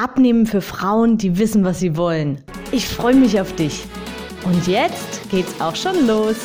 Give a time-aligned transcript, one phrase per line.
[0.00, 2.40] Abnehmen für Frauen, die wissen, was sie wollen.
[2.70, 3.84] Ich freue mich auf dich.
[4.44, 6.36] Und jetzt geht's auch schon los.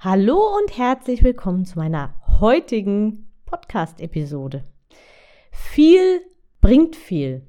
[0.00, 4.64] Hallo und herzlich willkommen zu meiner heutigen Podcast-Episode.
[5.50, 6.22] Viel
[6.62, 7.42] bringt viel.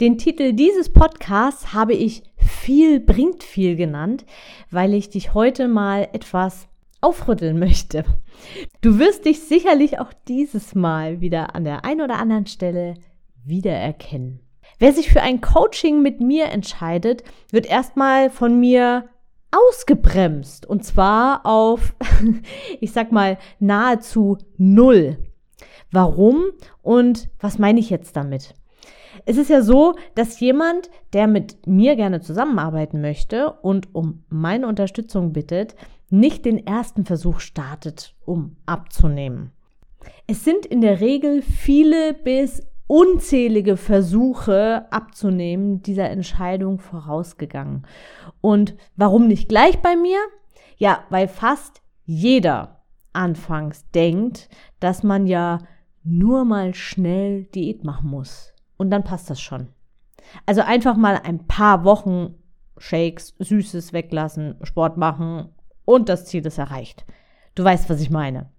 [0.00, 4.24] Den Titel dieses Podcasts habe ich viel bringt viel genannt,
[4.70, 6.66] weil ich dich heute mal etwas
[7.04, 8.04] aufrütteln möchte.
[8.80, 12.94] Du wirst dich sicherlich auch dieses Mal wieder an der einen oder anderen Stelle
[13.44, 14.40] wiedererkennen.
[14.78, 19.08] Wer sich für ein Coaching mit mir entscheidet, wird erstmal von mir
[19.52, 21.94] ausgebremst und zwar auf,
[22.80, 25.18] ich sag mal, nahezu null.
[25.92, 26.44] Warum
[26.82, 28.54] und was meine ich jetzt damit?
[29.24, 34.66] Es ist ja so, dass jemand, der mit mir gerne zusammenarbeiten möchte und um meine
[34.66, 35.74] Unterstützung bittet,
[36.10, 39.52] nicht den ersten Versuch startet, um abzunehmen.
[40.26, 47.86] Es sind in der Regel viele bis unzählige Versuche abzunehmen dieser Entscheidung vorausgegangen.
[48.40, 50.18] Und warum nicht gleich bei mir?
[50.76, 54.48] Ja, weil fast jeder anfangs denkt,
[54.80, 55.60] dass man ja
[56.02, 58.53] nur mal schnell Diät machen muss.
[58.84, 59.68] Und dann passt das schon.
[60.44, 62.34] Also einfach mal ein paar Wochen
[62.76, 65.48] Shakes, Süßes weglassen, Sport machen
[65.86, 67.06] und das Ziel ist erreicht.
[67.54, 68.50] Du weißt, was ich meine.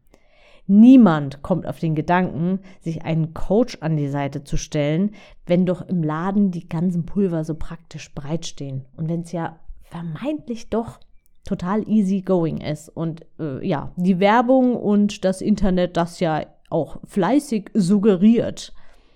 [0.66, 5.12] Niemand kommt auf den Gedanken, sich einen Coach an die Seite zu stellen,
[5.46, 8.86] wenn doch im Laden die ganzen Pulver so praktisch bereitstehen.
[8.98, 11.00] Und wenn es ja vermeintlich doch
[11.44, 12.90] total easy going ist.
[12.90, 18.74] Und äh, ja, die Werbung und das Internet das ja auch fleißig suggeriert.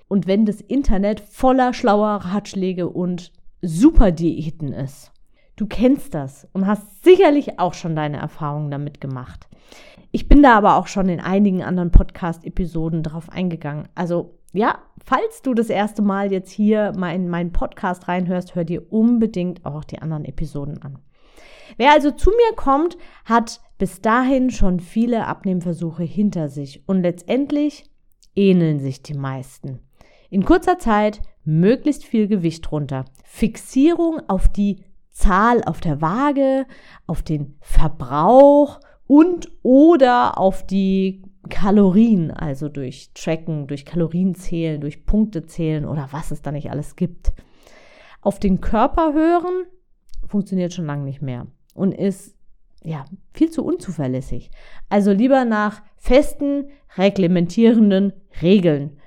[0.09, 3.31] Und wenn das Internet voller schlauer Ratschläge und
[3.61, 5.11] Superdiäten ist.
[5.55, 9.49] Du kennst das und hast sicherlich auch schon deine Erfahrungen damit gemacht.
[10.11, 13.89] Ich bin da aber auch schon in einigen anderen Podcast-Episoden drauf eingegangen.
[13.95, 18.63] Also ja, falls du das erste Mal jetzt hier mal in meinen Podcast reinhörst, hör
[18.63, 20.99] dir unbedingt auch die anderen Episoden an.
[21.77, 27.91] Wer also zu mir kommt, hat bis dahin schon viele Abnehmversuche hinter sich und letztendlich
[28.35, 29.79] ähneln sich die meisten.
[30.29, 33.05] In kurzer Zeit möglichst viel Gewicht runter.
[33.23, 36.65] Fixierung auf die Zahl auf der Waage,
[37.07, 45.05] auf den Verbrauch und oder auf die Kalorien, also durch Tracken, durch Kalorien zählen, durch
[45.05, 47.33] Punkte zählen oder was es da nicht alles gibt.
[48.21, 49.65] Auf den Körper hören
[50.27, 52.35] funktioniert schon lange nicht mehr und ist
[52.83, 54.51] ja viel zu unzuverlässig.
[54.89, 58.98] Also lieber nach festen, reglementierenden Regeln,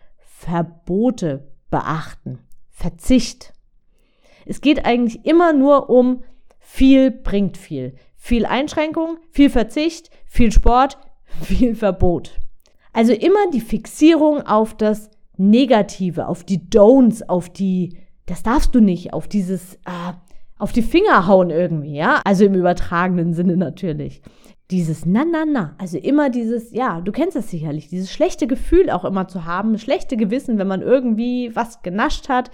[0.43, 3.53] Verbote beachten, Verzicht.
[4.45, 6.25] Es geht eigentlich immer nur um
[6.59, 7.95] viel bringt viel.
[8.17, 10.99] Viel Einschränkung, viel Verzicht, viel Sport,
[11.43, 12.41] viel Verbot.
[12.93, 18.81] Also immer die Fixierung auf das Negative, auf die Don'ts, auf die, das darfst du
[18.81, 20.13] nicht, auf dieses, äh,
[20.59, 22.21] auf die Finger hauen irgendwie, ja?
[22.25, 24.23] Also im übertragenen Sinne natürlich.
[24.73, 25.77] Dieses na, na, na.
[25.79, 29.79] Also immer dieses, ja, du kennst das sicherlich, dieses schlechte Gefühl auch immer zu haben,
[29.79, 32.51] schlechte Gewissen, wenn man irgendwie was genascht hat.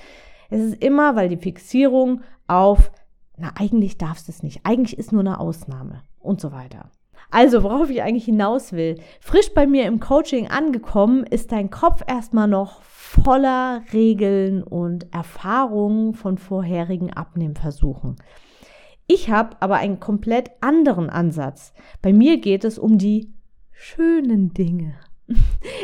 [0.50, 2.90] Es ist immer, weil die Fixierung auf
[3.38, 4.60] na, eigentlich darfst du es nicht.
[4.64, 6.90] Eigentlich ist nur eine Ausnahme und so weiter.
[7.30, 12.02] Also, worauf ich eigentlich hinaus will, frisch bei mir im Coaching angekommen, ist dein Kopf
[12.06, 18.16] erstmal noch voller Regeln und Erfahrungen von vorherigen Abnehmversuchen.
[19.08, 21.72] Ich habe aber einen komplett anderen Ansatz.
[22.02, 23.32] Bei mir geht es um die
[23.72, 24.94] schönen Dinge.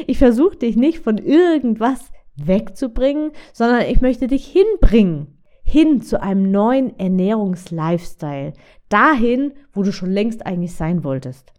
[0.06, 5.34] Ich versuche dich nicht von irgendwas wegzubringen, sondern ich möchte dich hinbringen
[5.64, 8.52] hin zu einem neuen Ernährungslifestyle,
[8.90, 11.52] dahin, wo du schon längst eigentlich sein wolltest.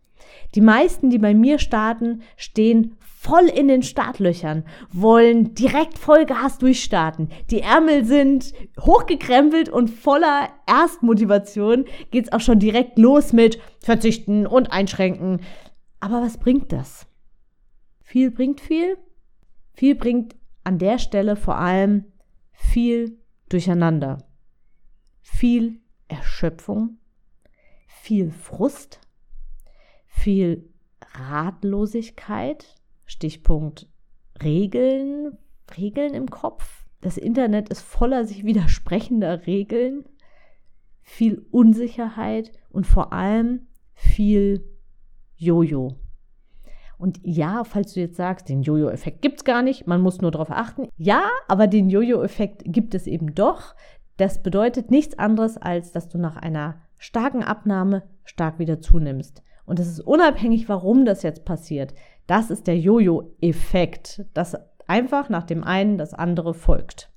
[0.54, 2.96] Die meisten, die bei mir starten, stehen
[3.26, 7.30] voll in den Startlöchern, wollen direkt Vollgas durchstarten.
[7.50, 14.72] Die Ärmel sind hochgekrempelt und voller Erstmotivation geht's auch schon direkt los mit Verzichten und
[14.72, 15.42] Einschränken.
[16.00, 17.08] Aber was bringt das?
[18.04, 18.96] Viel bringt viel.
[19.74, 22.06] Viel bringt an der Stelle vor allem
[22.52, 23.20] viel
[23.50, 24.20] Durcheinander,
[25.22, 26.98] viel Erschöpfung,
[27.88, 29.00] viel Frust,
[30.06, 30.70] viel
[31.14, 32.76] Ratlosigkeit,
[33.06, 33.88] Stichpunkt
[34.42, 35.38] Regeln,
[35.78, 36.86] Regeln im Kopf.
[37.02, 40.06] das Internet ist voller sich widersprechender Regeln,
[41.02, 44.68] viel Unsicherheit und vor allem viel
[45.36, 45.96] Jojo.
[46.98, 50.32] Und ja, falls du jetzt sagst, den Jojo-Effekt gibt es gar nicht, man muss nur
[50.32, 50.88] darauf achten.
[50.98, 53.76] Ja, aber den Jojo-Effekt gibt es eben doch.
[54.18, 59.44] Das bedeutet nichts anderes, als dass du nach einer starken Abnahme stark wieder zunimmst.
[59.66, 61.94] Und es ist unabhängig, warum das jetzt passiert.
[62.28, 64.58] Das ist der Jojo-Effekt, dass
[64.88, 67.12] einfach nach dem einen das andere folgt.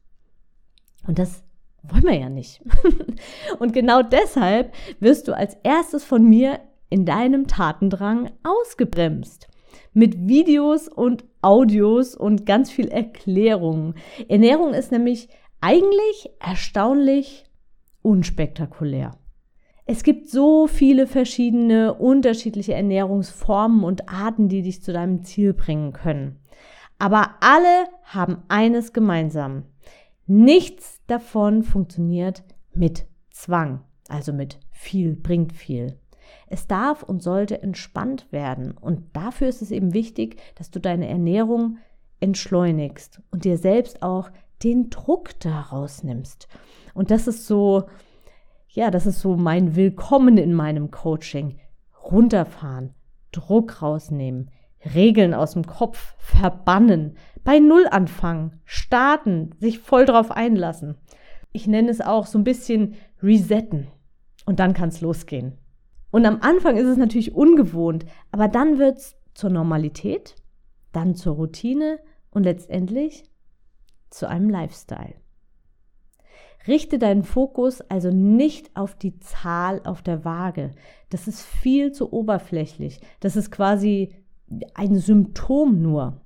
[1.07, 1.43] Und das
[1.83, 2.63] wollen wir ja nicht.
[3.59, 6.61] und genau deshalb wirst du als erstes von mir
[6.91, 9.49] in deinem Tatendrang ausgebremst.
[9.93, 13.95] Mit Videos und Audios und ganz viel Erklärungen.
[14.29, 15.29] Ernährung ist nämlich
[15.61, 17.45] eigentlich erstaunlich
[18.03, 19.13] unspektakulär.
[19.91, 25.95] Es gibt so viele verschiedene unterschiedliche Ernährungsformen und Arten, die dich zu deinem Ziel bringen
[25.95, 26.41] können.
[26.99, 29.65] Aber alle haben eines gemeinsam.
[30.27, 32.45] Nichts davon funktioniert
[32.75, 33.81] mit Zwang,
[34.11, 35.99] also mit viel bringt viel.
[36.49, 41.09] Es darf und sollte entspannt werden und dafür ist es eben wichtig, dass du deine
[41.09, 41.79] Ernährung
[42.21, 44.31] entschleunigst und dir selbst auch
[44.63, 46.47] den Druck daraus nimmst.
[46.93, 47.85] Und das ist so,
[48.71, 51.59] ja, das ist so mein Willkommen in meinem Coaching.
[52.05, 52.95] Runterfahren,
[53.33, 54.51] Druck rausnehmen,
[54.95, 60.97] Regeln aus dem Kopf verbannen, bei Null anfangen, starten, sich voll drauf einlassen.
[61.53, 63.89] Ich nenne es auch so ein bisschen resetten.
[64.45, 65.59] Und dann kann es losgehen.
[66.11, 70.37] Und am Anfang ist es natürlich ungewohnt, aber dann wird es zur Normalität,
[70.93, 71.99] dann zur Routine
[72.31, 73.25] und letztendlich
[74.11, 75.15] zu einem Lifestyle.
[76.67, 80.73] Richte deinen Fokus also nicht auf die Zahl auf der Waage.
[81.11, 83.01] Das ist viel zu oberflächlich.
[83.21, 84.15] Das ist quasi
[84.75, 86.21] ein Symptom nur.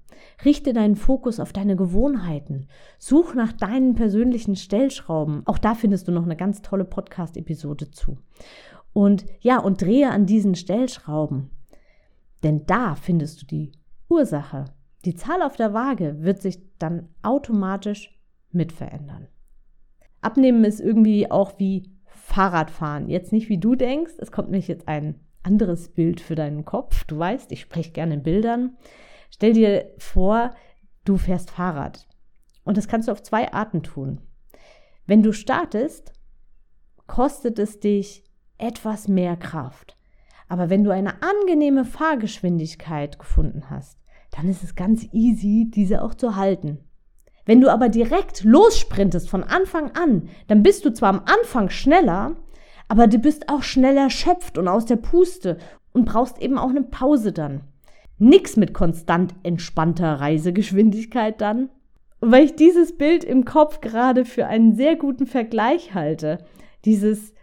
[0.44, 2.68] Richte deinen Fokus auf deine Gewohnheiten.
[2.98, 5.42] Such nach deinen persönlichen Stellschrauben.
[5.46, 8.18] Auch da findest du noch eine ganz tolle Podcast-Episode zu.
[8.92, 11.50] Und ja, und drehe an diesen Stellschrauben.
[12.42, 13.72] Denn da findest du die
[14.08, 14.64] Ursache.
[15.04, 18.18] Die Zahl auf der Waage wird sich dann automatisch
[18.50, 19.28] mit verändern.
[20.22, 23.08] Abnehmen ist irgendwie auch wie Fahrradfahren.
[23.08, 24.14] Jetzt nicht wie du denkst.
[24.18, 27.04] Es kommt nämlich jetzt ein anderes Bild für deinen Kopf.
[27.04, 28.76] Du weißt, ich spreche gerne in Bildern.
[29.30, 30.54] Stell dir vor,
[31.04, 32.08] du fährst Fahrrad.
[32.64, 34.20] Und das kannst du auf zwei Arten tun.
[35.06, 36.12] Wenn du startest,
[37.06, 38.24] kostet es dich
[38.56, 39.98] etwas mehr Kraft.
[40.48, 43.98] Aber wenn du eine angenehme Fahrgeschwindigkeit gefunden hast,
[44.30, 46.78] dann ist es ganz easy, diese auch zu halten.
[47.44, 52.36] Wenn du aber direkt lossprintest von Anfang an, dann bist du zwar am Anfang schneller,
[52.88, 55.58] aber du bist auch schnell erschöpft und aus der Puste
[55.92, 57.62] und brauchst eben auch eine Pause dann.
[58.18, 61.70] Nix mit konstant entspannter Reisegeschwindigkeit dann.
[62.20, 66.38] Weil ich dieses Bild im Kopf gerade für einen sehr guten Vergleich halte,
[66.84, 67.34] dieses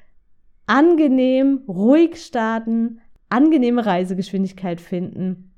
[0.67, 5.48] angenehm, ruhig starten, angenehme Reisegeschwindigkeit finden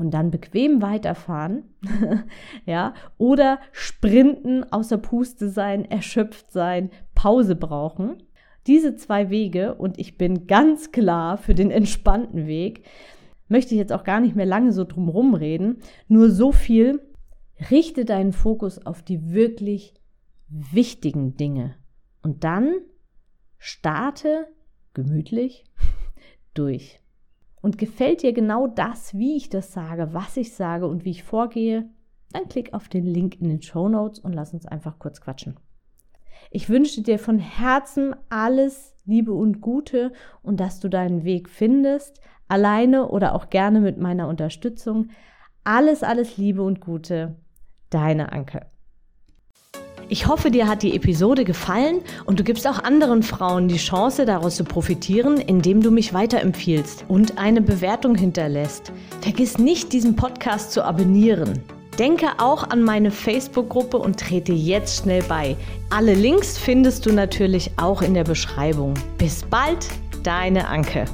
[0.00, 1.64] und dann bequem weiterfahren,
[2.66, 8.22] ja, oder sprinten, außer Puste sein, erschöpft sein, Pause brauchen.
[8.66, 12.84] Diese zwei Wege, und ich bin ganz klar für den entspannten Weg,
[13.48, 15.78] möchte ich jetzt auch gar nicht mehr lange so drum reden.
[16.06, 17.00] Nur so viel,
[17.70, 19.94] richte deinen Fokus auf die wirklich
[20.48, 21.76] wichtigen Dinge.
[22.22, 22.74] Und dann
[23.58, 24.48] starte
[24.94, 25.64] gemütlich
[26.54, 27.00] durch.
[27.60, 31.24] Und gefällt dir genau das, wie ich das sage, was ich sage und wie ich
[31.24, 31.90] vorgehe,
[32.32, 35.58] dann klick auf den Link in den Show Notes und lass uns einfach kurz quatschen.
[36.50, 40.12] Ich wünsche dir von Herzen alles Liebe und Gute
[40.42, 45.10] und dass du deinen Weg findest, alleine oder auch gerne mit meiner Unterstützung.
[45.64, 47.36] Alles, alles Liebe und Gute,
[47.90, 48.66] deine Anke.
[50.10, 54.24] Ich hoffe, dir hat die Episode gefallen und du gibst auch anderen Frauen die Chance,
[54.24, 58.90] daraus zu profitieren, indem du mich weiterempfiehlst und eine Bewertung hinterlässt.
[59.20, 61.62] Vergiss nicht, diesen Podcast zu abonnieren.
[61.98, 65.56] Denke auch an meine Facebook-Gruppe und trete jetzt schnell bei.
[65.90, 68.94] Alle Links findest du natürlich auch in der Beschreibung.
[69.18, 69.86] Bis bald,
[70.22, 71.04] deine Anke.